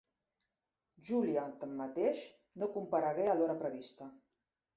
Julià, 1.09 1.43
tanmateix, 1.63 2.23
no 2.63 2.71
comparegué 2.79 3.29
a 3.29 3.37
l'hora 3.43 3.59
prevista. 3.61 4.11